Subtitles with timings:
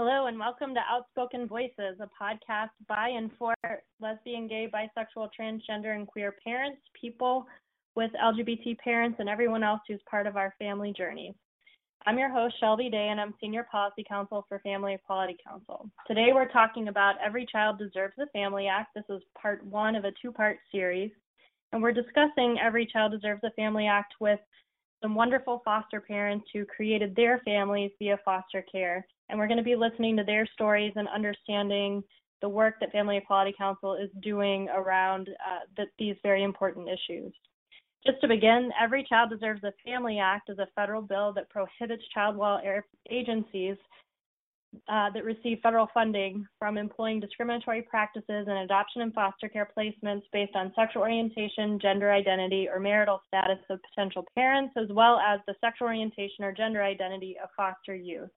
[0.00, 3.52] Hello, and welcome to Outspoken Voices, a podcast by and for
[4.00, 7.48] lesbian, gay, bisexual, transgender, and queer parents, people
[7.96, 11.34] with LGBT parents, and everyone else who's part of our family journey.
[12.06, 15.90] I'm your host, Shelby Day, and I'm Senior Policy Counsel for Family Equality Council.
[16.06, 18.94] Today we're talking about Every Child Deserves a Family Act.
[18.94, 21.10] This is part one of a two part series,
[21.72, 24.38] and we're discussing Every Child Deserves a Family Act with
[25.02, 29.64] some wonderful foster parents who created their families via foster care and we're going to
[29.64, 32.02] be listening to their stories and understanding
[32.40, 37.32] the work that Family Equality Council is doing around uh, the, these very important issues.
[38.06, 42.02] Just to begin, Every Child Deserves a Family Act is a federal bill that prohibits
[42.14, 43.76] child welfare agencies
[44.88, 50.22] uh, that receive federal funding from employing discriminatory practices in adoption and foster care placements
[50.32, 55.40] based on sexual orientation, gender identity, or marital status of potential parents, as well as
[55.46, 58.30] the sexual orientation or gender identity of foster youth.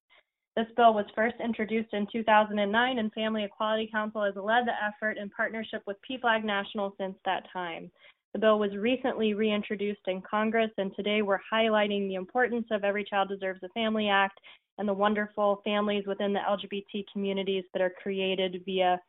[0.57, 5.17] This bill was first introduced in 2009, and Family Equality Council has led the effort
[5.17, 7.89] in partnership with PFLAG National since that time.
[8.33, 13.05] The bill was recently reintroduced in Congress, and today we're highlighting the importance of Every
[13.05, 14.39] Child Deserves a Family Act
[14.77, 18.99] and the wonderful families within the LGBT communities that are created via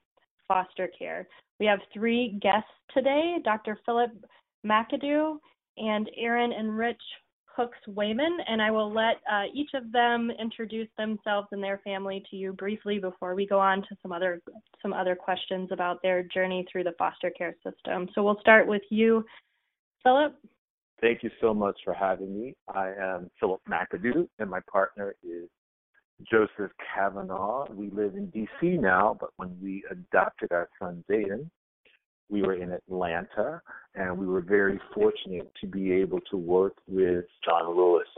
[0.46, 1.26] foster care.
[1.58, 3.78] We have three guests today Dr.
[3.84, 4.10] Philip
[4.64, 5.38] McAdoo
[5.76, 7.02] and Aaron and Rich
[7.56, 12.22] Hooks Wayman, and I will let uh, each of them introduce themselves and their family
[12.30, 14.40] to you briefly before we go on to some other
[14.80, 18.08] some other questions about their journey through the foster care system.
[18.14, 19.24] So we'll start with you,
[20.02, 20.34] Philip.
[21.00, 22.54] Thank you so much for having me.
[22.72, 25.48] I am Philip McAdoo, and my partner is
[26.30, 27.66] Joseph Kavanaugh.
[27.72, 28.78] We live in D.C.
[28.78, 31.50] now, but when we adopted our son Zayden,
[32.28, 33.60] we were in Atlanta,
[33.94, 38.08] and we were very fortunate to be able to work with John Lewis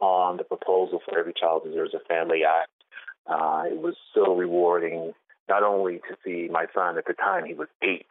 [0.00, 2.70] on the proposal for Every Child Deserves a Family Act.
[3.26, 5.12] Uh, it was so rewarding
[5.48, 8.06] not only to see my son at the time, he was eight,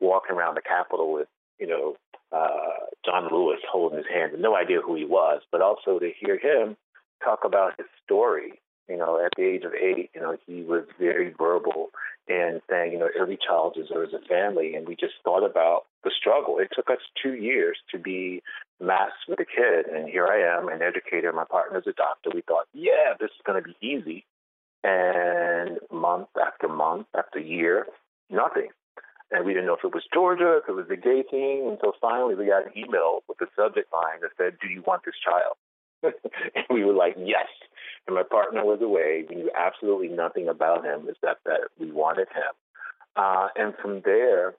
[0.00, 1.96] walking around the Capitol with, you know,
[2.32, 6.10] uh, John Lewis holding his hand and no idea who he was, but also to
[6.18, 6.76] hear him
[7.22, 8.60] talk about his story.
[8.88, 11.90] You know, at the age of eight, you know, he was very verbal
[12.28, 14.74] and saying, you know, every child deserves a family.
[14.74, 16.58] And we just thought about the struggle.
[16.58, 18.42] It took us two years to be
[18.80, 19.86] matched with a kid.
[19.86, 21.32] And here I am, an educator.
[21.32, 22.30] My partner's a doctor.
[22.34, 24.24] We thought, yeah, this is going to be easy.
[24.82, 27.86] And month after month after year,
[28.30, 28.68] nothing.
[29.30, 31.68] And we didn't know if it was Georgia, if it was the gay thing.
[31.70, 35.02] Until finally we got an email with the subject line that said, do you want
[35.04, 35.56] this child?
[36.54, 37.48] and we were like, yes.
[38.06, 39.24] And my partner was away.
[39.28, 42.52] We knew absolutely nothing about him except that we wanted him.
[43.16, 44.54] Uh, and from there,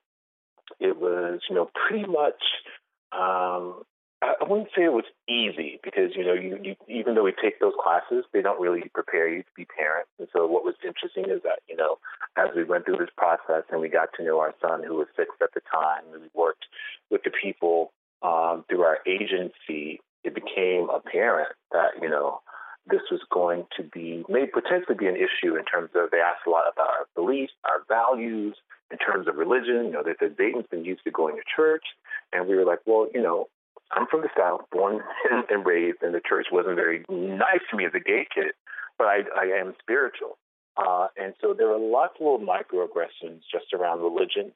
[0.79, 2.41] it was, you know, pretty much.
[3.11, 3.83] Um,
[4.21, 7.59] I wouldn't say it was easy because you know, you, you even though we take
[7.59, 10.09] those classes, they don't really prepare you to be parents.
[10.17, 11.99] And so, what was interesting is that you know,
[12.35, 15.07] as we went through this process and we got to know our son, who was
[15.15, 16.65] six at the time, and we worked
[17.11, 17.91] with the people
[18.23, 22.41] um, through our agency it became apparent that, you know,
[22.87, 26.45] this was going to be, may potentially be an issue in terms of they asked
[26.45, 28.55] a lot about our beliefs, our values,
[28.91, 29.85] in terms of religion.
[29.85, 31.83] You know, they said Zayden's been used to going to church.
[32.31, 33.47] And we were like, well, you know,
[33.91, 35.01] I'm from the South, born
[35.49, 38.53] and raised, and the church wasn't very nice to me as a gay kid,
[38.97, 40.37] but I, I am spiritual.
[40.77, 44.51] Uh, and so there are lots of little microaggressions just around religion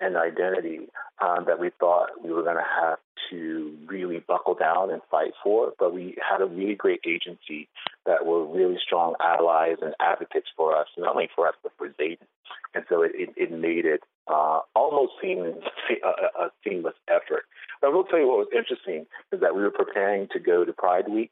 [0.00, 0.80] and identity
[1.22, 2.98] um, that we thought we were going to have
[3.30, 5.72] to really buckle down and fight for.
[5.78, 7.68] But we had a really great agency
[8.06, 11.88] that were really strong allies and advocates for us, not only for us, but for
[11.88, 12.26] Zayden.
[12.74, 17.44] And so it, it, it made it uh, almost seem a, a seamless effort.
[17.80, 20.64] But I will tell you what was interesting is that we were preparing to go
[20.64, 21.30] to Pride Week.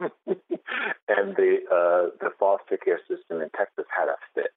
[0.00, 4.50] and the uh, the foster care system in Texas had a fit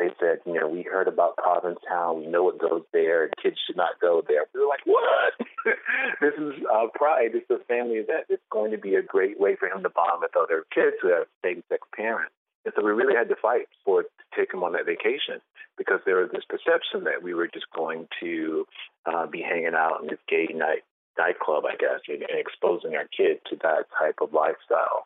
[0.00, 2.20] they said, you know, we heard about Provincetown.
[2.20, 3.28] We know it goes there.
[3.42, 4.46] Kids should not go there.
[4.54, 5.36] We were like, what?
[6.20, 7.32] this is uh, Pride.
[7.34, 8.24] This is a family event.
[8.30, 11.12] It's going to be a great way for him to bond with other kids who
[11.12, 12.32] have same-sex parents.
[12.64, 15.44] And so we really had to fight for to take him on that vacation
[15.76, 18.66] because there was this perception that we were just going to
[19.04, 20.82] uh, be hanging out in this gay night
[21.18, 25.04] nightclub, I guess, and, and exposing our kid to that type of lifestyle.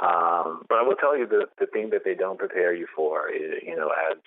[0.00, 3.30] Um, but I will tell you the the thing that they don't prepare you for
[3.30, 4.18] is, you know, as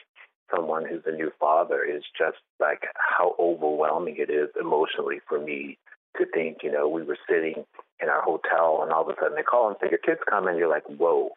[0.54, 5.78] someone who's a new father, is just like how overwhelming it is emotionally for me
[6.18, 7.66] to think, you know, we were sitting
[8.00, 10.58] in our hotel and all of a sudden they call and say, Your kid's coming,
[10.58, 11.32] you're like, Whoa.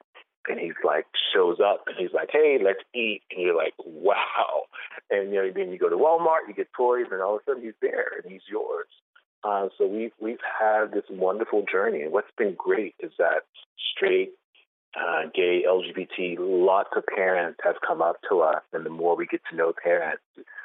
[0.49, 4.67] And he's like shows up and he's like, Hey, let's eat and you're like, Wow
[5.11, 7.51] and you know, then you go to Walmart, you get toys and all of a
[7.51, 8.89] sudden he's there and he's yours.
[9.47, 13.43] Uh, so we've we've had this wonderful journey, and what's been great is that
[13.95, 14.33] straight
[14.99, 19.27] uh, gay, LGBT, lots of parents have come up to us, and the more we
[19.27, 20.23] get to know parents,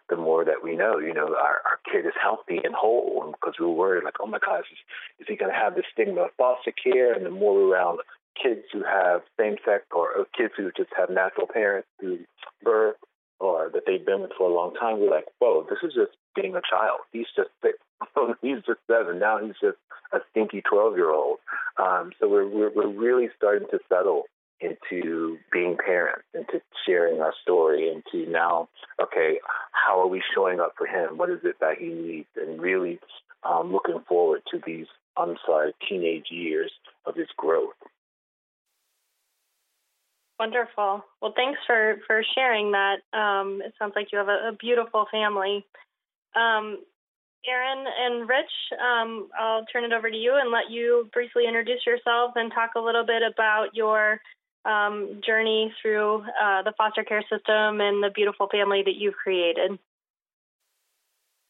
[0.10, 3.54] the more that we know, you know, our, our kid is healthy and whole, because
[3.60, 4.80] we were worried, like, oh my gosh, is,
[5.20, 7.14] is he going to have the stigma of foster care?
[7.14, 8.00] And the more we're around
[8.42, 12.20] kids who have same sex or, or kids who just have natural parents through
[12.64, 12.96] birth
[13.40, 16.16] or that they've been with for a long time, we're like, whoa, this is just
[16.36, 17.00] being a child.
[17.12, 17.78] He's just six.
[18.56, 19.20] He's just seven.
[19.20, 19.78] Now he's just
[20.14, 21.38] a stinky 12 year old.
[21.78, 24.24] Um, so we're, we're, we're really starting to settle
[24.60, 28.70] into being parents, into sharing our story, into now,
[29.02, 29.40] okay,
[29.72, 31.18] how are we showing up for him?
[31.18, 32.28] What is it that he needs?
[32.36, 33.00] And really
[33.44, 34.86] um, looking forward to these,
[35.18, 36.72] I'm sorry, teenage years
[37.06, 37.74] of his growth.
[40.40, 41.06] Wonderful.
[41.22, 42.98] Well, thanks for, for sharing that.
[43.14, 45.66] Um, it sounds like you have a, a beautiful family.
[46.36, 46.80] Um,
[47.48, 51.86] Aaron and Rich, um, I'll turn it over to you and let you briefly introduce
[51.86, 54.22] yourself and talk a little bit about your
[54.66, 59.80] um, journey through uh, the foster care system and the beautiful family that you've created.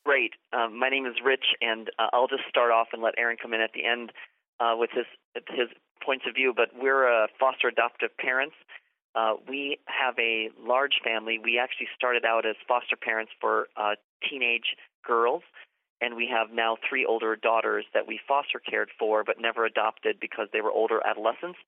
[0.05, 0.31] Great.
[0.53, 3.53] Um, my name is Rich, and uh, I'll just start off and let Aaron come
[3.53, 4.11] in at the end
[4.59, 5.05] uh, with his
[5.49, 5.67] his
[6.03, 6.53] points of view.
[6.55, 8.55] But we're uh, foster adoptive parents.
[9.13, 11.38] Uh, we have a large family.
[11.38, 13.95] We actually started out as foster parents for uh,
[14.27, 15.43] teenage girls,
[16.01, 20.19] and we have now three older daughters that we foster cared for but never adopted
[20.19, 21.59] because they were older adolescents.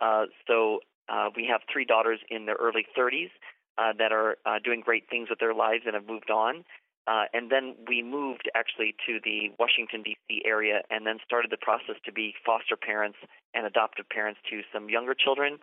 [0.00, 3.30] Uh, so uh, we have three daughters in their early 30s
[3.78, 6.64] uh, that are uh, doing great things with their lives and have moved on.
[7.06, 10.42] Uh, and then we moved actually to the Washington, D.C.
[10.44, 13.18] area and then started the process to be foster parents
[13.54, 15.58] and adoptive parents to some younger children.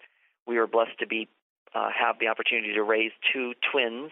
[0.48, 1.28] We were blessed to be
[1.75, 4.12] uh, have the opportunity to raise two twins,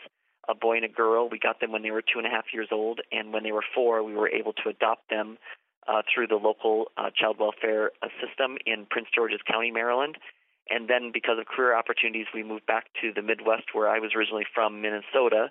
[0.49, 1.29] a boy and a girl.
[1.29, 3.51] We got them when they were two and a half years old, and when they
[3.51, 5.37] were four, we were able to adopt them
[5.87, 10.17] uh, through the local uh, child welfare uh, system in Prince George's County, Maryland.
[10.69, 14.11] And then, because of career opportunities, we moved back to the Midwest, where I was
[14.15, 15.49] originally from, Minnesota.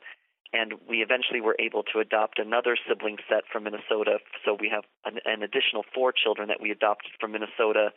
[0.53, 4.19] And we eventually were able to adopt another sibling set from Minnesota.
[4.45, 7.91] So we have an, an additional four children that we adopted from Minnesota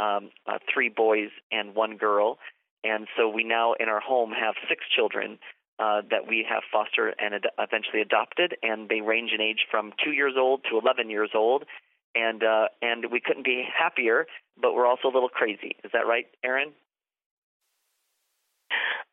[0.00, 2.38] um, uh, three boys and one girl.
[2.84, 5.38] And so we now in our home have six children
[5.78, 9.92] uh, that we have fostered and ad- eventually adopted, and they range in age from
[10.04, 11.64] two years old to 11 years old.
[12.14, 14.26] And uh, and we couldn't be happier,
[14.60, 15.76] but we're also a little crazy.
[15.84, 16.72] Is that right, Aaron?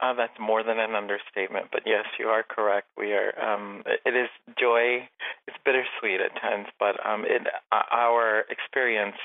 [0.02, 2.88] Uh, that's more than an understatement, but yes, you are correct.
[2.98, 3.32] We are.
[3.40, 4.30] Um, it is
[4.60, 5.08] joy.
[5.48, 7.24] It's bittersweet at times, but um,
[7.72, 9.16] uh, our experience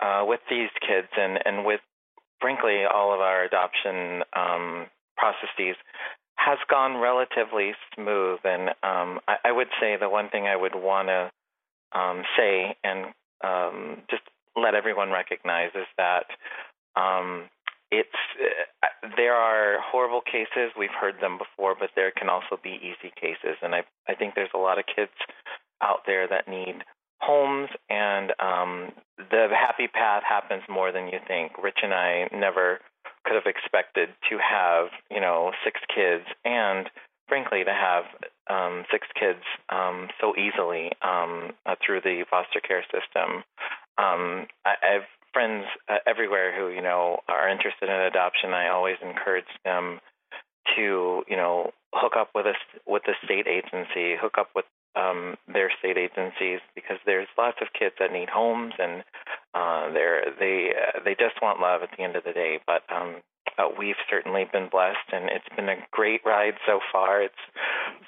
[0.00, 1.80] uh, with these kids and and with
[2.40, 4.86] frankly all of our adoption um,
[5.16, 5.76] processes
[6.46, 8.38] has gone relatively smooth.
[8.44, 11.30] And um, I, I, would say the one thing I would want to
[11.98, 13.06] um, say and
[13.42, 14.22] um, just
[14.54, 16.26] let everyone recognize is that
[16.94, 17.50] um,
[17.90, 18.08] it's
[18.38, 20.70] uh, there are horrible cases.
[20.78, 23.58] We've heard them before, but there can also be easy cases.
[23.60, 25.12] And I I think there's a lot of kids
[25.82, 26.84] out there that need
[27.20, 31.52] homes, and um, the happy path happens more than you think.
[31.62, 32.78] Rich and I never
[33.26, 36.88] could have expected to have, you know, six kids and
[37.28, 38.04] frankly to have
[38.48, 43.42] um, six kids um, so easily um, uh, through the foster care system.
[43.98, 48.50] Um, I, I have friends uh, everywhere who, you know, are interested in adoption.
[48.54, 50.00] I always encourage them
[50.76, 52.54] to, you know, hook up with a
[52.86, 54.64] with the state agency, hook up with
[54.96, 59.04] um, their state agencies because there's lots of kids that need homes and
[59.54, 62.58] uh, they're they uh, they just want love at the end of the day.
[62.66, 63.16] But um,
[63.58, 67.22] uh, we've certainly been blessed, and it's been a great ride so far.
[67.22, 67.34] It's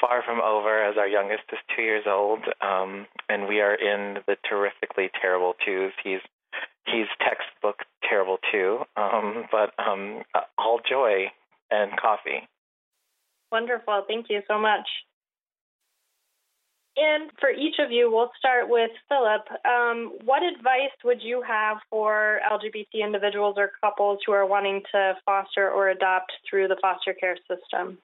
[0.01, 4.19] far from over, as our youngest is two years old, um, and we are in
[4.27, 5.93] the terrifically terrible twos.
[6.05, 6.21] He's
[6.87, 10.23] he's textbook terrible too, um, but um,
[10.59, 11.27] all joy
[11.71, 12.49] and coffee.
[13.51, 14.05] Wonderful.
[14.07, 14.87] Thank you so much.
[17.01, 19.47] And for each of you, we'll start with Philip.
[19.65, 25.15] Um, what advice would you have for LGBT individuals or couples who are wanting to
[25.25, 27.99] foster or adopt through the foster care system?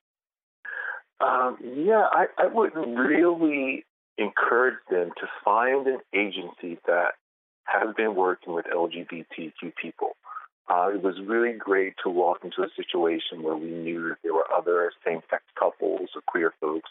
[1.21, 3.85] Um, yeah, I, I would really
[4.17, 7.15] encourage them to find an agency that
[7.65, 10.11] has been working with LGBTQ people.
[10.69, 14.33] Uh, it was really great to walk into a situation where we knew that there
[14.33, 16.89] were other same-sex couples or queer folks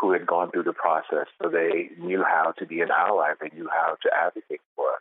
[0.00, 3.32] who had gone through the process, so they knew how to be an ally.
[3.40, 5.00] They knew how to advocate for us.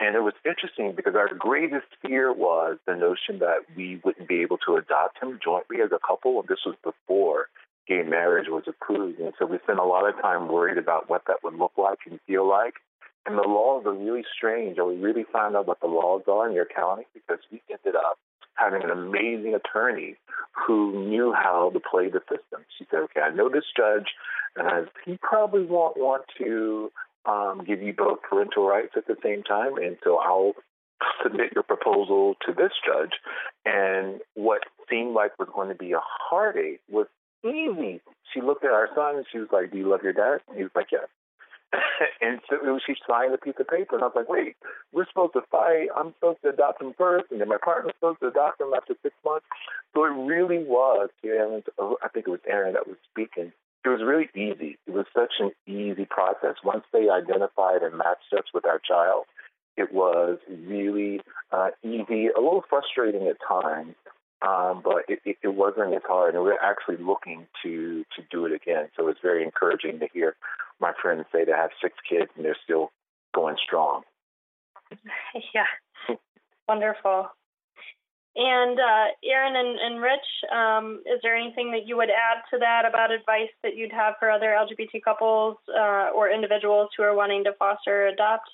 [0.00, 4.40] And it was interesting because our greatest fear was the notion that we wouldn't be
[4.42, 7.46] able to adopt him jointly as a couple, and this was before
[7.86, 9.20] gay marriage was approved.
[9.20, 11.98] And so we spent a lot of time worried about what that would look like
[12.10, 12.74] and feel like.
[13.26, 16.46] And the laws are really strange, and we really found out what the laws are
[16.46, 18.18] in your county because we ended up
[18.54, 20.16] having an amazing attorney
[20.52, 22.64] who knew how to play the system.
[22.78, 24.08] She said, "Okay, I know this judge,
[24.56, 26.92] and he probably won't want to
[27.24, 30.52] um, give you both parental rights at the same time, and so I'll
[31.22, 33.14] submit your proposal to this judge."
[33.64, 37.06] And what seemed like was going to be a heartache was
[37.42, 38.00] easy.
[38.32, 40.58] She looked at our son and she was like, "Do you love your dad?" And
[40.58, 41.08] he was like, "Yes."
[42.20, 44.56] and so she signed a piece of paper, and I was like, "Wait,
[44.92, 45.88] we're supposed to fight.
[45.96, 48.94] I'm supposed to adopt him first, and then my partner's supposed to adopt him after
[49.02, 49.46] six months."
[49.94, 51.10] So it really was.
[51.24, 53.52] Aaron, I think it was Aaron that was speaking.
[53.84, 54.78] It was really easy.
[54.86, 56.56] It was such an easy process.
[56.64, 59.24] Once they identified and matched us with our child,
[59.76, 61.20] it was really
[61.52, 63.94] uh, easy, a little frustrating at times,
[64.44, 68.44] um, but it, it, it wasn't as hard, and we're actually looking to to do
[68.46, 68.88] it again.
[68.96, 70.36] So it's very encouraging to hear
[70.80, 72.90] my friends say they have six kids and they're still
[73.34, 74.02] going strong.
[75.52, 76.16] Yeah,
[76.68, 77.28] wonderful.
[78.36, 82.58] And uh, Aaron and, and Rich, um, is there anything that you would add to
[82.58, 87.14] that about advice that you'd have for other LGBT couples uh, or individuals who are
[87.14, 88.50] wanting to foster or adopt?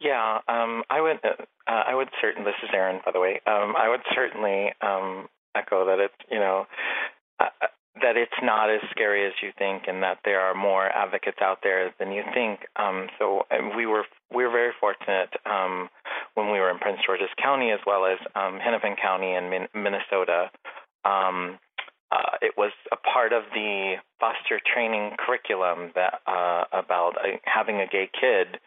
[0.00, 1.18] Yeah, um, I would.
[1.24, 2.44] Uh, I would certain.
[2.44, 3.40] This is Aaron, by the way.
[3.46, 6.66] Um, I would certainly um, echo that it's you know
[7.40, 7.48] uh,
[8.02, 11.58] that it's not as scary as you think, and that there are more advocates out
[11.62, 12.60] there than you think.
[12.76, 13.42] Um, so
[13.76, 15.88] we were we were very fortunate um,
[16.34, 19.68] when we were in Prince George's County as well as um, Hennepin County in Min-
[19.74, 20.50] Minnesota.
[21.04, 21.58] Um,
[22.10, 27.80] uh, it was a part of the foster training curriculum that uh, about uh, having
[27.80, 28.58] a gay kid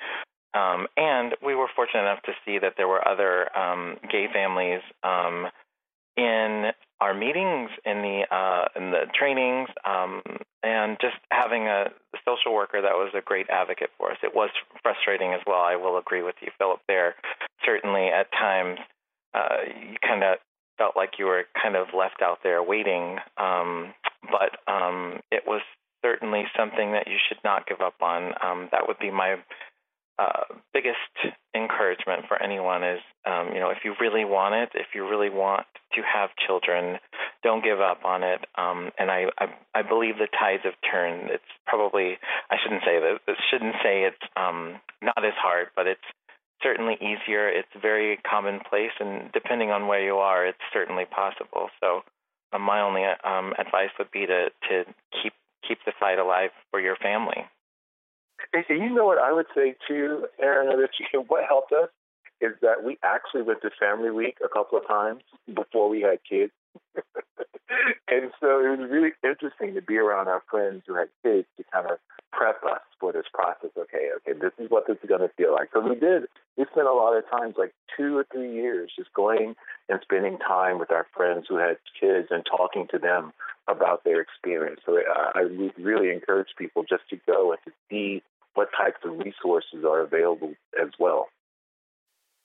[0.54, 4.82] um, and we were fortunate enough to see that there were other um, gay families
[5.04, 5.48] um,
[6.18, 10.22] in our meetings, in the uh, in the trainings, um,
[10.62, 11.86] and just having a
[12.26, 14.18] social worker that was a great advocate for us.
[14.22, 14.50] It was
[14.84, 15.62] frustrating as well.
[15.62, 16.82] I will agree with you, Philip.
[16.88, 17.16] There,
[17.66, 18.80] certainly at times,
[19.34, 20.38] uh, you kind of
[20.78, 23.94] felt like you were kind of left out there waiting, um,
[24.24, 25.62] but um, it was
[26.04, 28.34] certainly something that you should not give up on.
[28.72, 29.38] That would be my
[30.22, 34.94] uh, biggest encouragement for anyone is, um, you know, if you really want it, if
[34.94, 37.00] you really want to have children,
[37.44, 38.40] don't give up on it.
[38.56, 41.32] Um, and I, I, I believe the tides have turned.
[41.32, 42.18] It's probably,
[42.52, 46.06] I shouldn't say that, I shouldn't say it's um, not as hard, but it's
[46.62, 47.50] certainly easier.
[47.50, 51.70] It's very commonplace, and depending on where you are, it's certainly possible.
[51.80, 52.02] So,
[52.54, 54.86] um, my only um, advice would be to to
[55.24, 55.34] keep
[55.68, 57.48] keep the fight alive for your family.
[58.70, 61.90] You know what I would say too, Aaron, that you, what helped us
[62.42, 65.22] is that we actually went to Family Week a couple of times
[65.54, 66.52] before we had kids.
[66.96, 71.64] and so it was really interesting to be around our friends who had kids to
[71.72, 71.98] kind of
[72.32, 73.70] prep us for this process.
[73.78, 75.70] Okay, okay, this is what this is going to feel like.
[75.74, 76.24] So we did.
[76.58, 79.56] We spent a lot of times, like two or three years, just going
[79.90, 83.34] and spending time with our friends who had kids and talking to them
[83.68, 84.82] about their experience.
[84.86, 88.70] So uh, I, I would really encourage people just to go and to see what
[88.78, 91.30] types of resources are available as well.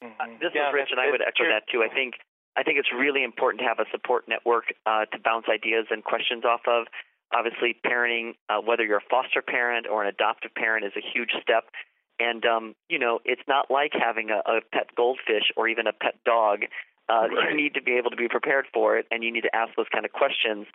[0.02, 0.20] Mm-hmm.
[0.20, 1.52] Uh, this yeah, is Rich, and I would echo true.
[1.52, 1.82] that too.
[1.82, 2.14] I think
[2.56, 6.04] I think it's really important to have a support network uh, to bounce ideas and
[6.04, 6.86] questions off of.
[7.34, 11.30] Obviously, parenting, uh, whether you're a foster parent or an adoptive parent, is a huge
[11.42, 11.64] step.
[12.18, 15.92] And um, you know, it's not like having a, a pet goldfish or even a
[15.92, 16.64] pet dog.
[17.08, 17.50] Uh, right.
[17.50, 19.74] You need to be able to be prepared for it, and you need to ask
[19.76, 20.66] those kind of questions.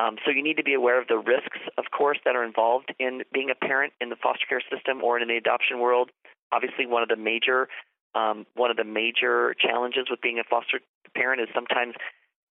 [0.00, 2.94] Um, so you need to be aware of the risks, of course, that are involved
[2.98, 6.10] in being a parent in the foster care system or in the adoption world.
[6.52, 7.68] Obviously, one of the major
[8.14, 10.80] um, one of the major challenges with being a foster
[11.14, 11.94] parent is sometimes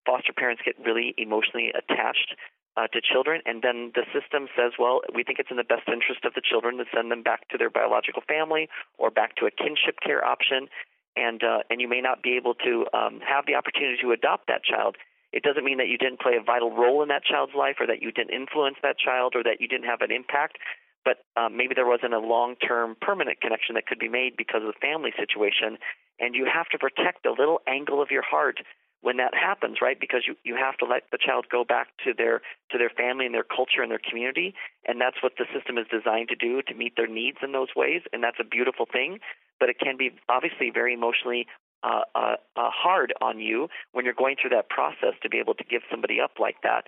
[0.05, 2.35] foster parents get really emotionally attached
[2.77, 5.83] uh, to children, and then the system says, well, we think it's in the best
[5.87, 9.45] interest of the children to send them back to their biological family or back to
[9.47, 10.69] a kinship care option,
[11.17, 14.47] and uh, and you may not be able to um, have the opportunity to adopt
[14.47, 14.95] that child.
[15.31, 17.87] It doesn't mean that you didn't play a vital role in that child's life or
[17.87, 20.57] that you didn't influence that child or that you didn't have an impact,
[21.05, 24.61] but um, maybe there wasn't a long term permanent connection that could be made because
[24.61, 25.77] of the family situation.
[26.19, 28.59] And you have to protect a little angle of your heart
[29.01, 29.99] when that happens, right?
[29.99, 33.25] Because you, you have to let the child go back to their to their family
[33.25, 34.53] and their culture and their community,
[34.85, 37.69] and that's what the system is designed to do to meet their needs in those
[37.75, 39.19] ways, and that's a beautiful thing.
[39.59, 41.47] But it can be obviously very emotionally
[41.83, 45.63] uh, uh, hard on you when you're going through that process to be able to
[45.63, 46.85] give somebody up like that.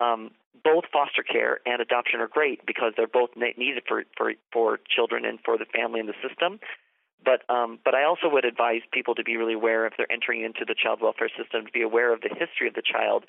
[0.00, 0.32] Um,
[0.64, 5.24] both foster care and adoption are great because they're both needed for, for, for children
[5.24, 6.60] and for the family and the system.
[7.24, 10.42] But um, but I also would advise people to be really aware if they're entering
[10.42, 13.24] into the child welfare system to be aware of the history of the child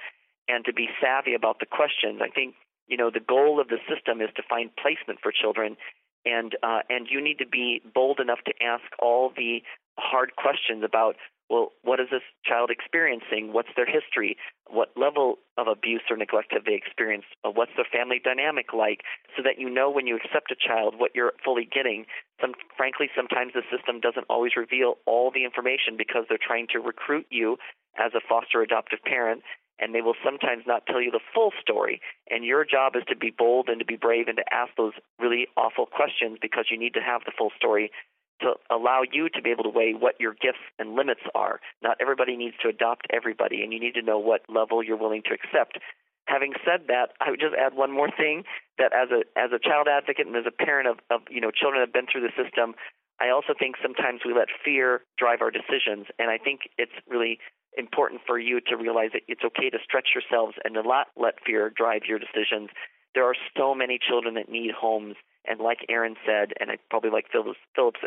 [0.47, 2.19] and to be savvy about the questions.
[2.21, 2.55] I think
[2.87, 5.77] you know the goal of the system is to find placement for children,
[6.25, 9.61] and uh, and you need to be bold enough to ask all the
[9.97, 11.15] hard questions about
[11.49, 13.53] well, what is this child experiencing?
[13.53, 14.37] What's their history?
[14.65, 17.27] What level of abuse or neglect have they experienced?
[17.43, 19.01] Uh, what's their family dynamic like?
[19.35, 22.05] So that you know when you accept a child what you're fully getting.
[22.41, 26.79] Some, frankly, sometimes the system doesn't always reveal all the information because they're trying to
[26.79, 27.57] recruit you
[27.99, 29.43] as a foster adoptive parent
[29.83, 31.99] and they will sometimes not tell you the full story.
[32.31, 34.93] And your job is to be bold and to be brave and to ask those
[35.19, 37.91] really awful questions because you need to have the full story
[38.39, 41.59] to allow you to be able to weigh what your gifts and limits are.
[41.81, 45.21] Not everybody needs to adopt everybody, and you need to know what level you're willing
[45.25, 45.79] to accept.
[46.25, 48.43] Having said that, I would just add one more thing
[48.77, 51.51] that as a as a child advocate and as a parent of, of you know
[51.51, 52.75] children that have been through the system,
[53.21, 57.39] I also think sometimes we let fear drive our decisions, and I think it's really
[57.77, 61.35] important for you to realize that it's okay to stretch yourselves and to not let
[61.45, 62.69] fear drive your decisions.
[63.15, 65.15] There are so many children that need homes,
[65.45, 67.59] and like Aaron said, and I probably like Philip's,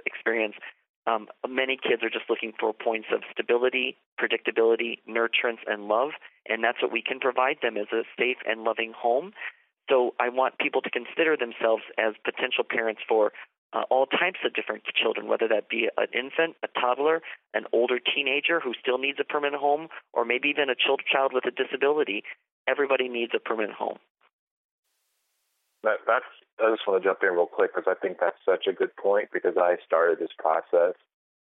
[0.05, 0.55] experience,
[1.07, 6.11] um, many kids are just looking for points of stability, predictability, nurturance, and love,
[6.49, 9.33] and that's what we can provide them as a safe and loving home.
[9.89, 13.31] So I want people to consider themselves as potential parents for
[13.77, 17.21] uh, all types of different children, whether that be an infant, a toddler,
[17.53, 21.33] an older teenager who still needs a permanent home, or maybe even a child child
[21.35, 22.23] with a disability.
[22.67, 23.99] Everybody needs a permanent home.
[25.83, 26.25] That, that's.
[26.59, 28.97] I just want to jump in real quick because I think that's such a good
[28.97, 30.95] point because I started this process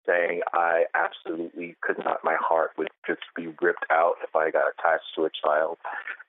[0.05, 2.24] saying I absolutely could not.
[2.24, 5.77] My heart would just be ripped out if I got attached to a child,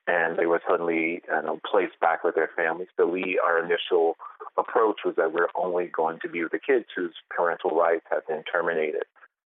[0.07, 2.87] and they were suddenly you know, placed back with their families.
[2.95, 4.15] So we, our initial
[4.59, 8.27] approach was that we're only going to be with the kids whose parental rights have
[8.27, 9.03] been terminated.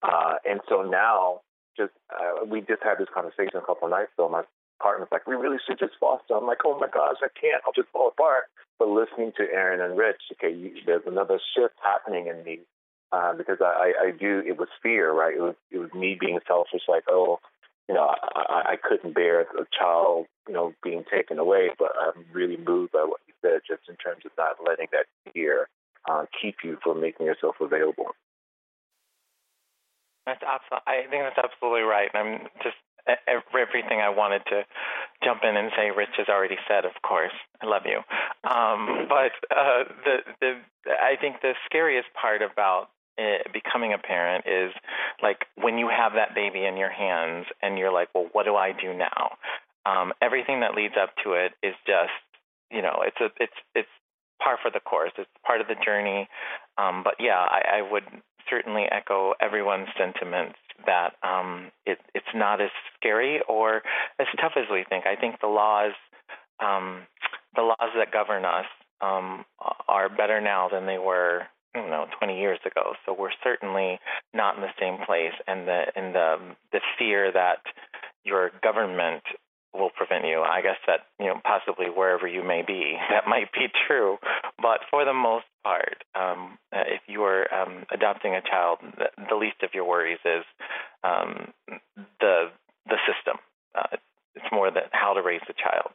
[0.04, 1.42] Uh, and so now,
[1.76, 4.30] just uh, we just had this conversation a couple of nights ago.
[4.30, 4.44] My
[4.82, 6.36] partner's like, we really should just foster.
[6.36, 7.62] I'm like, oh my gosh, I can't.
[7.66, 8.46] I'll just fall apart.
[8.80, 12.60] But listening to Aaron and Rich, okay, you, there's another shift happening in me
[13.12, 14.44] uh, because I, I do.
[14.46, 15.36] It was fear, right?
[15.36, 17.40] It was it was me being selfish, like, oh,
[17.90, 21.70] you know, I, I couldn't bear a child, you know, being taken away.
[21.80, 23.22] But I'm really moved by what
[23.68, 25.68] just in terms of not letting that fear
[26.10, 28.16] uh, keep you from making yourself available.
[30.26, 30.88] That's absolutely.
[30.88, 32.10] I think that's absolutely right.
[32.14, 32.76] I'm just
[33.28, 34.64] everything I wanted to
[35.24, 35.92] jump in and say.
[35.96, 37.32] Rich has already said, of course.
[37.62, 38.04] I love you.
[38.44, 40.52] Um, but uh, the the
[40.92, 44.72] I think the scariest part about uh, becoming a parent is
[45.24, 48.56] like when you have that baby in your hands and you're like, well, what do
[48.56, 49.40] I do now?
[49.88, 52.12] Um, everything that leads up to it is just,
[52.72, 53.90] you know, it's a it's it's
[54.42, 55.12] par for the course.
[55.18, 56.28] It's part of the journey.
[56.78, 58.04] Um, but yeah, I, I would
[58.50, 63.82] certainly echo everyone's sentiments that um, it, it's not as scary or
[64.20, 65.06] as tough as we think.
[65.06, 65.94] I think the laws,
[66.60, 67.02] um,
[67.56, 68.66] the laws that govern us,
[69.02, 69.46] um,
[69.88, 71.44] are better now than they were,
[71.76, 72.94] you know, 20 years ago.
[73.06, 74.00] So we're certainly
[74.34, 76.38] not in the same place, and the and the
[76.72, 77.60] the fear that
[78.24, 79.24] your government
[79.74, 80.42] will prevent you.
[80.42, 84.18] I guess that you know possibly wherever you may be, that might be true.
[84.62, 89.36] But for the most part, um, uh, if you are um, adopting a child, the,
[89.36, 90.44] least of your worries is
[91.04, 91.54] um,
[92.20, 92.50] the
[92.88, 93.38] the system.
[93.76, 93.98] Uh,
[94.36, 95.92] it's more that how to raise the child.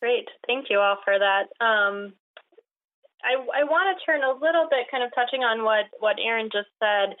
[0.00, 1.48] Great, thank you all for that.
[1.64, 2.14] Um,
[3.22, 6.50] I I want to turn a little bit, kind of touching on what what Aaron
[6.52, 7.16] just said.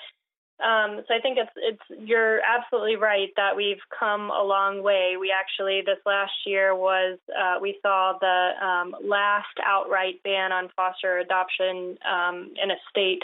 [0.62, 5.16] Um, so I think it's it's you're absolutely right that we've come a long way.
[5.18, 10.68] We actually this last year was uh, we saw the um, last outright ban on
[10.76, 13.22] foster adoption um, in a state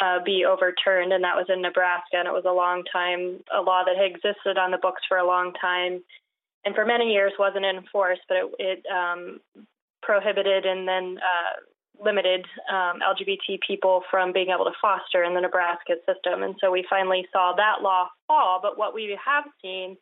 [0.00, 2.18] uh, be overturned, and that was in Nebraska.
[2.18, 5.16] And it was a long time a law that had existed on the books for
[5.16, 6.02] a long time,
[6.66, 9.40] and for many years wasn't enforced, but it, it um,
[10.02, 11.60] prohibited and then uh,
[12.02, 16.42] limited um, LGBT people from being able to foster in the Nebraska system.
[16.42, 18.60] And so we finally saw that law fall.
[18.62, 19.96] But what we have seen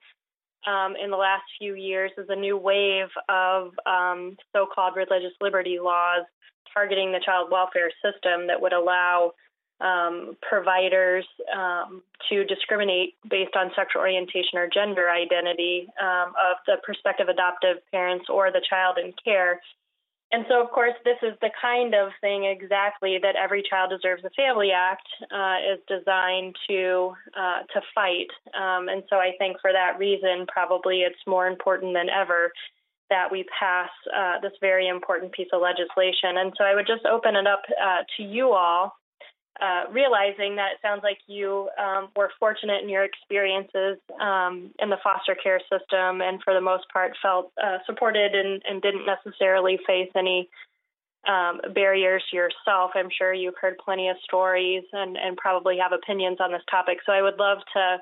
[0.66, 5.34] um, in the last few years is a new wave of um, so called religious
[5.40, 6.24] liberty laws
[6.72, 9.32] targeting the child welfare system that would allow
[9.80, 16.76] um, providers um, to discriminate based on sexual orientation or gender identity um, of the
[16.82, 19.60] prospective adoptive parents or the child in care
[20.34, 24.24] and so, of course, this is the kind of thing exactly that Every Child Deserves
[24.24, 28.26] a Family Act uh, is designed to uh, to fight.
[28.50, 32.50] Um, and so, I think for that reason, probably it's more important than ever
[33.10, 36.38] that we pass uh, this very important piece of legislation.
[36.38, 38.92] And so, I would just open it up uh, to you all
[39.60, 44.90] uh, realizing that it sounds like you um, were fortunate in your experiences um, in
[44.90, 49.06] the foster care system and for the most part felt uh, supported and, and, didn't
[49.06, 50.48] necessarily face any
[51.28, 52.90] um, barriers yourself.
[52.94, 56.98] I'm sure you've heard plenty of stories and, and probably have opinions on this topic.
[57.06, 57.98] So I would love to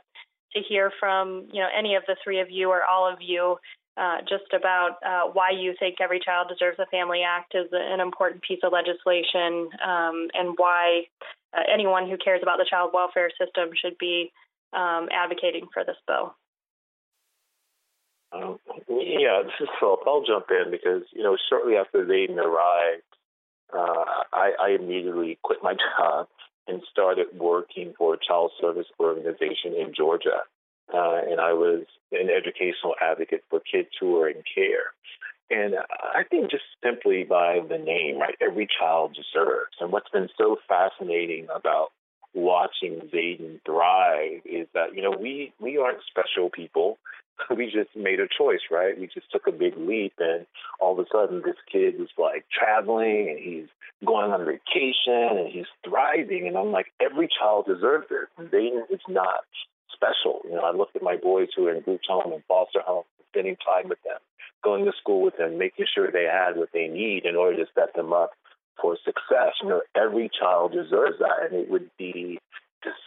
[0.54, 3.56] to hear from you know any of the three of you or all of you
[3.96, 8.00] uh, just about uh, why you think Every Child Deserves a Family Act is an
[8.00, 11.04] important piece of legislation um, and why
[11.52, 14.32] uh, anyone who cares about the child welfare system should be
[14.72, 16.34] um, advocating for this bill.
[18.32, 20.00] Um, yeah, this is Philip.
[20.06, 23.02] I'll jump in because, you know, shortly after Zayden arrived,
[23.74, 26.28] uh, I, I immediately quit my job
[26.66, 30.44] and started working for a child service organization in Georgia.
[30.92, 34.92] Uh, and I was an educational advocate for kids who are in care.
[35.50, 39.76] And I think just simply by the name, right, every child deserves.
[39.80, 41.92] And what's been so fascinating about
[42.34, 46.98] watching Zayden thrive is that, you know, we, we aren't special people.
[47.50, 48.98] We just made a choice, right?
[48.98, 50.46] We just took a big leap and
[50.78, 53.66] all of a sudden this kid is like traveling and he's
[54.06, 56.46] going on vacation and he's thriving.
[56.46, 58.48] And I'm like, every child deserves this.
[58.52, 59.44] Zayden is not
[60.02, 60.40] special.
[60.44, 63.04] You know, I look at my boys who are in group home and foster home,
[63.30, 64.18] spending time with them,
[64.64, 67.70] going to school with them, making sure they had what they need in order to
[67.74, 68.30] set them up
[68.80, 69.54] for success.
[69.62, 72.38] You know, every child deserves that, and it would be
[72.82, 72.98] just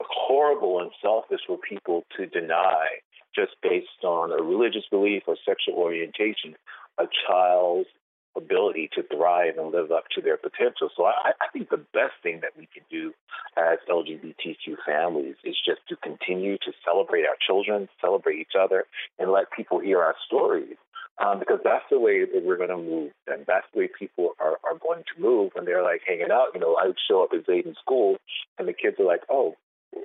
[0.00, 2.86] horrible and selfish for people to deny
[3.34, 6.54] just based on a religious belief or sexual orientation
[6.98, 7.88] a child's
[8.36, 10.90] ability to thrive and live up to their potential.
[10.96, 13.12] So I, I think the best thing that we can do
[13.56, 18.84] as LGBTQ families is just to continue to celebrate our children, celebrate each other,
[19.18, 20.76] and let people hear our stories.
[21.24, 24.30] Um, because that's the way that we're going to move, and that's the way people
[24.40, 26.48] are, are going to move when they're like hanging out.
[26.54, 28.16] You know, I would show up at Zayden school,
[28.58, 29.54] and the kids are like, "Oh,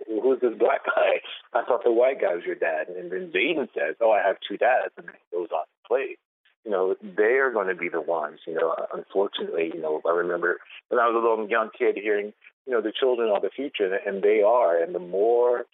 [0.05, 1.17] who's this black guy?
[1.59, 4.37] I thought the white guy was your dad." And then Zayden says, "Oh, I have
[4.47, 6.17] two dads," and he goes on to play
[6.69, 10.11] you know, they are going to be the ones, you know, unfortunately, you know, I
[10.11, 10.57] remember
[10.89, 12.31] when I was a little young kid hearing,
[12.67, 14.79] you know, the children are the future, and they are.
[14.79, 15.65] And the more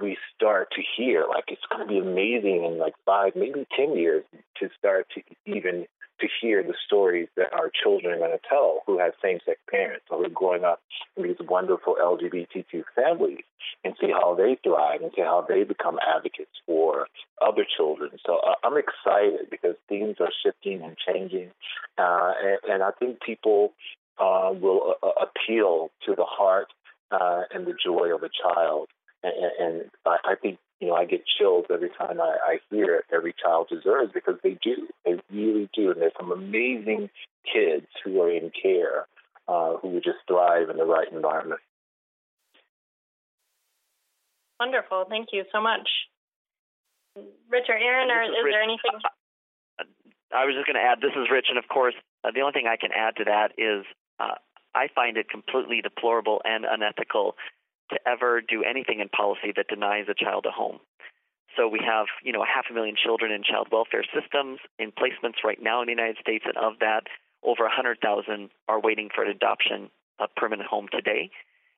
[0.00, 3.96] we start to hear, like, it's going to be amazing in like five, maybe 10
[3.96, 4.22] years
[4.60, 5.86] to start to even
[6.20, 10.06] to hear the stories that our children are going to tell who have same-sex parents
[10.10, 10.80] or who are growing up
[11.16, 13.44] in these wonderful LGBTQ families
[13.84, 17.06] and see how they thrive and see how they become advocates for
[17.42, 18.10] other children.
[18.24, 21.50] So uh, I'm excited because things are shifting and changing,
[21.98, 23.72] uh, and, and I think people
[24.18, 26.68] uh, will uh, appeal to the heart
[27.10, 28.88] uh, and the joy of a child.
[29.22, 33.04] And, and I think you know, I get chills every time I, I hear it.
[33.12, 34.88] Every child deserves because they do.
[35.04, 35.90] They really do.
[35.90, 37.08] And there's some amazing
[37.50, 39.06] kids who are in care
[39.48, 41.60] uh, who would just thrive in the right environment.
[44.60, 45.04] Wonderful.
[45.08, 45.88] Thank you so much.
[47.48, 49.00] Richard, Aaron, or is, is there anything?
[50.34, 52.52] I was just going to add, this is Rich, and of course, uh, the only
[52.52, 53.86] thing I can add to that is
[54.20, 54.36] uh,
[54.74, 57.36] I find it completely deplorable and unethical
[57.90, 60.78] to ever do anything in policy that denies a child a home.
[61.56, 65.42] So we have, you know, half a million children in child welfare systems in placements
[65.42, 67.04] right now in the United States, and of that,
[67.42, 71.30] over 100,000 are waiting for an adoption, a permanent home today.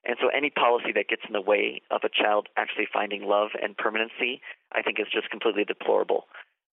[0.04, 3.50] And so any policy that gets in the way of a child actually finding love
[3.60, 4.40] and permanency,
[4.72, 6.24] I think is just completely deplorable.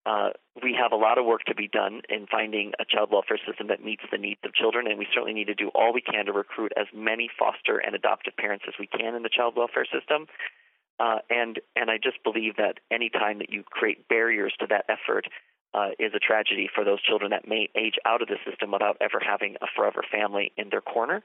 [0.07, 0.31] Uh,
[0.63, 3.69] we have a lot of work to be done in finding a child welfare system
[3.69, 6.27] that meets the needs of children, and we certainly need to do all we can
[6.27, 9.87] to recruit as many foster and adoptive parents as we can in the child welfare
[9.87, 10.27] system.
[11.01, 14.85] Uh, and and I just believe that any time that you create barriers to that
[14.89, 15.27] effort
[15.73, 18.97] uh, is a tragedy for those children that may age out of the system without
[19.01, 21.25] ever having a forever family in their corner.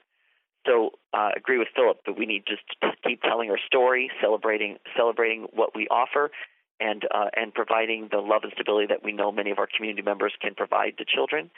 [0.66, 4.78] So uh, agree with Philip that we need just to keep telling our story, celebrating
[4.98, 6.32] celebrating what we offer,
[6.80, 10.02] and uh, and providing the love and stability that we know many of our community
[10.02, 11.50] members can provide to children.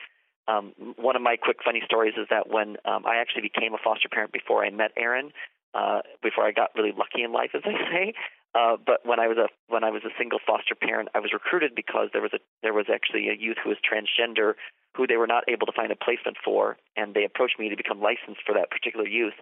[0.48, 3.78] Um, one of my quick funny stories is that when um, I actually became a
[3.78, 5.32] foster parent before I met Aaron,
[5.74, 8.14] uh, before I got really lucky in life, as they say.
[8.54, 11.32] Uh, but when I was a when I was a single foster parent, I was
[11.32, 14.54] recruited because there was a there was actually a youth who was transgender
[14.96, 17.78] who they were not able to find a placement for, and they approached me to
[17.78, 19.34] become licensed for that particular youth.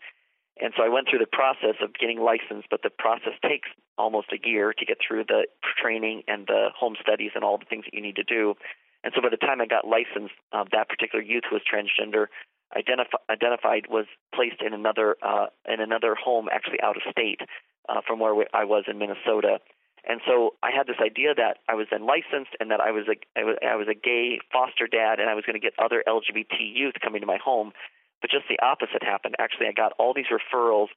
[0.60, 4.28] And so I went through the process of getting licensed, but the process takes almost
[4.34, 5.48] a year to get through the
[5.82, 8.56] training and the home studies and all the things that you need to do.
[9.04, 12.28] And so by the time I got licensed, uh, that particular youth was transgender
[12.76, 17.41] identif- identified was placed in another uh, in another home, actually out of state
[17.88, 19.60] uh, from where I was in Minnesota.
[20.08, 23.06] And so I had this idea that I was then licensed and that I was
[23.08, 25.74] a I was, I was a gay foster dad and I was going to get
[25.78, 27.72] other LGBT youth coming to my home.
[28.21, 29.36] But just the opposite happened.
[29.39, 30.88] Actually, I got all these referrals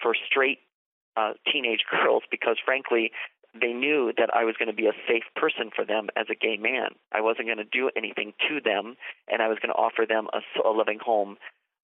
[0.00, 0.58] for straight
[1.16, 3.10] uh, teenage girls because, frankly,
[3.58, 6.34] they knew that I was going to be a safe person for them as a
[6.34, 6.90] gay man.
[7.12, 10.28] I wasn't going to do anything to them, and I was going to offer them
[10.32, 11.36] a, a loving home.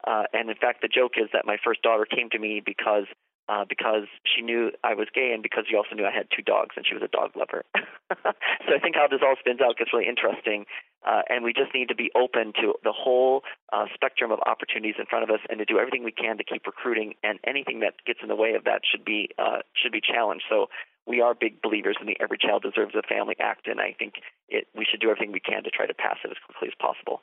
[0.07, 3.07] Uh, and in fact, the joke is that my first daughter came to me because
[3.49, 6.43] uh, because she knew I was gay and because she also knew I had two
[6.43, 7.65] dogs and she was a dog lover.
[7.77, 10.65] so I think how this all spins out gets really interesting.
[11.05, 14.97] Uh, and we just need to be open to the whole uh, spectrum of opportunities
[14.99, 17.13] in front of us and to do everything we can to keep recruiting.
[17.23, 20.45] And anything that gets in the way of that should be uh, should be challenged.
[20.49, 20.73] So
[21.07, 24.15] we are big believers in the Every Child Deserves a Family Act, and I think
[24.49, 26.75] it, we should do everything we can to try to pass it as quickly as
[26.81, 27.21] possible.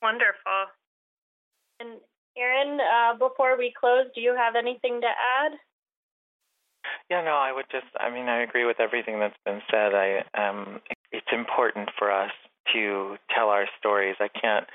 [0.00, 0.72] Wonderful.
[1.78, 2.00] And
[2.36, 5.52] Aaron, uh, before we close, do you have anything to add?
[7.10, 9.94] Yeah, no, I would just, I mean, I agree with everything that's been said.
[9.94, 10.80] I, um,
[11.12, 12.32] it's important for us
[12.72, 14.16] to tell our stories.
[14.20, 14.66] I can't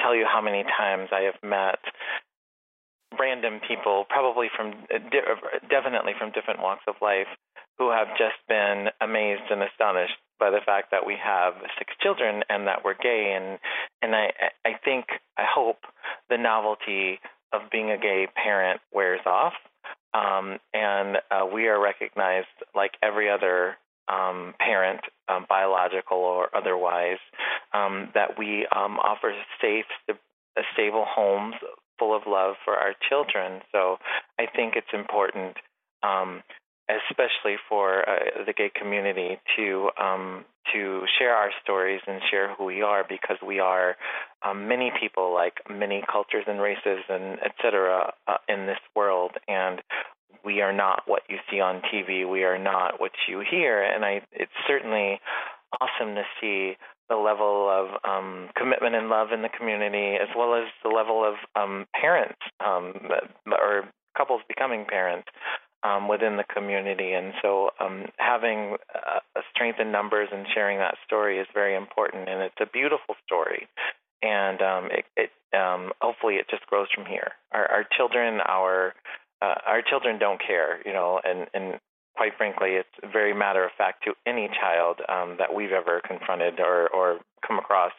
[0.00, 1.78] tell you how many times I have met
[3.18, 4.74] random people, probably from,
[5.70, 7.28] definitely from different walks of life,
[7.78, 12.42] who have just been amazed and astonished by the fact that we have six children
[12.48, 13.58] and that we're gay and
[14.02, 14.32] and I
[14.64, 15.78] I think I hope
[16.28, 17.20] the novelty
[17.52, 19.54] of being a gay parent wears off
[20.14, 23.76] um, and uh, we are recognized like every other
[24.08, 27.18] um, parent, um, biological or otherwise,
[27.72, 29.86] um, that we um, offer safe,
[30.72, 31.54] stable homes
[31.98, 33.60] full of love for our children.
[33.72, 33.96] So
[34.38, 35.56] I think it's important
[36.02, 36.42] um,
[36.88, 42.64] especially for uh, the gay community to um, to share our stories and share who
[42.64, 43.96] we are because we are
[44.42, 48.12] um, many people like many cultures and races and etc.
[48.26, 49.80] Uh, in this world and
[50.44, 52.30] we are not what you see on TV.
[52.30, 54.20] We are not what you hear, and I.
[54.32, 55.20] It's certainly
[55.80, 56.76] awesome to see
[57.08, 61.24] the level of um, commitment and love in the community, as well as the level
[61.24, 62.94] of um, parents um,
[63.46, 63.84] or
[64.16, 65.28] couples becoming parents
[65.84, 67.12] um, within the community.
[67.12, 68.76] And so um, having
[69.36, 72.28] a strength in numbers and sharing that story is very important.
[72.28, 73.68] And it's a beautiful story.
[74.22, 77.32] And um, it, it um, hopefully it just grows from here.
[77.52, 78.94] Our, our children, our
[79.42, 81.78] uh, our children don't care, you know, and, and
[82.16, 86.60] quite frankly, it's very matter of fact to any child um, that we've ever confronted
[86.60, 87.92] or, or come across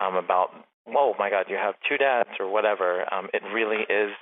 [0.00, 0.54] um, about,
[0.86, 3.04] whoa, my God, you have two dads or whatever.
[3.34, 4.12] It really is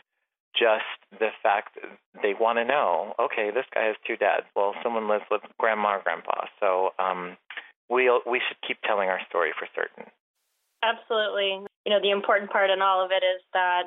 [0.59, 1.79] just the fact
[2.23, 4.47] they want to know, okay, this guy has two dads.
[4.57, 6.47] Well, someone lives with grandma or grandpa.
[6.61, 7.37] So um,
[7.89, 10.11] we we should keep telling our story for certain.
[10.83, 11.65] Absolutely.
[11.87, 13.85] You know, the important part in all of it is that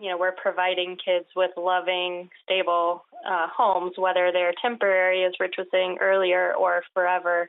[0.00, 5.54] you know we're providing kids with loving, stable uh, homes, whether they're temporary, as Rich
[5.58, 7.48] was saying earlier, or forever,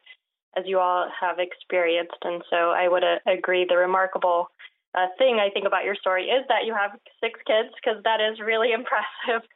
[0.57, 2.17] as you all have experienced.
[2.23, 3.65] And so I would uh, agree.
[3.67, 4.49] The remarkable
[4.95, 6.91] uh, thing I think about your story is that you have
[7.23, 9.47] six kids because that is really impressive.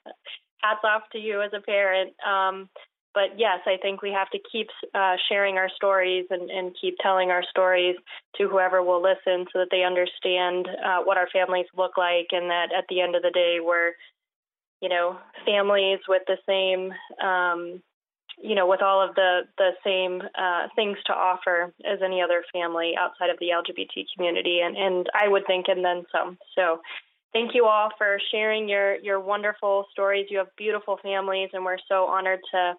[0.61, 2.13] Hats off to you as a parent.
[2.25, 2.69] Um,
[3.13, 6.95] but yes, I think we have to keep uh, sharing our stories and, and, keep
[7.01, 7.95] telling our stories
[8.35, 12.49] to whoever will listen so that they understand uh, what our families look like and
[12.49, 13.93] that at the end of the day, we're,
[14.81, 16.91] you know, families with the same
[17.25, 17.81] um,
[18.41, 22.43] you know, with all of the the same uh, things to offer as any other
[22.53, 26.37] family outside of the LGBT community, and and I would think, and then some.
[26.55, 26.81] So,
[27.33, 30.27] thank you all for sharing your your wonderful stories.
[30.29, 32.73] You have beautiful families, and we're so honored to.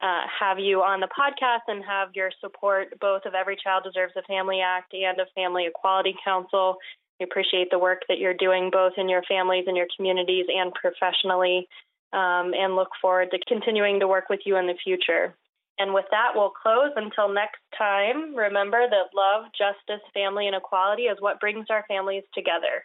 [0.00, 4.14] Uh, have you on the podcast and have your support both of Every Child Deserves
[4.16, 6.76] a Family Act and of Family Equality Council.
[7.20, 10.74] We appreciate the work that you're doing both in your families and your communities and
[10.74, 11.68] professionally
[12.12, 15.34] um, and look forward to continuing to work with you in the future.
[15.78, 18.34] And with that, we'll close until next time.
[18.36, 22.84] Remember that love, justice, family, and equality is what brings our families together.